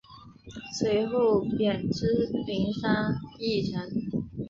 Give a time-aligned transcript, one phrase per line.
[0.79, 3.79] 随后贬为麟山驿丞。